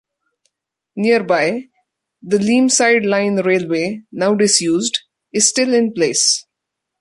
Nearby, 0.95 1.65
the 2.23 2.37
Leamside 2.39 3.05
line 3.05 3.35
railway, 3.41 4.01
now 4.11 4.33
disused, 4.33 4.97
is 5.31 5.47
still 5.47 5.75
in 5.75 5.93
place. 5.93 6.43